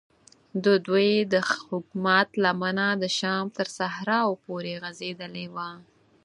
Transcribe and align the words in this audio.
ددوی 0.63 1.09
د 1.33 1.35
حکومت 1.49 2.29
لمنه 2.43 2.87
د 3.01 3.03
شام 3.17 3.45
تر 3.57 3.67
صحراو 3.77 4.31
پورې 4.45 4.73
غځېدلې 4.83 5.45
وه. 5.55 5.69